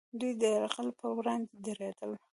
[0.19, 2.11] دوی د یرغلګرو پر وړاندې دریدل